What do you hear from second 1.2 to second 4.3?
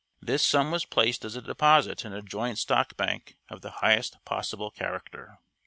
as a deposit in a joint stock bank of the highest